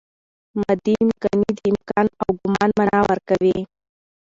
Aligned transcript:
ماضي 0.59 0.93
امکاني 1.03 1.49
د 1.55 1.59
امکان 1.73 2.05
او 2.21 2.27
ګومان 2.39 2.69
مانا 2.77 2.99
ورکوي. 3.09 3.57